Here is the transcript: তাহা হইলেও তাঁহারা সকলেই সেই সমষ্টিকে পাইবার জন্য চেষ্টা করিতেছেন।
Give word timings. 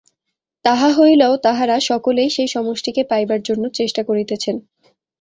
তাহা 0.65 0.89
হইলেও 0.91 1.33
তাঁহারা 1.37 1.77
সকলেই 1.81 2.29
সেই 2.29 2.47
সমষ্টিকে 2.47 3.01
পাইবার 3.03 3.39
জন্য 3.41 3.63
চেষ্টা 3.69 4.01
করিতেছেন। 4.03 4.55